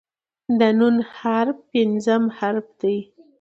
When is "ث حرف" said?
0.79-1.57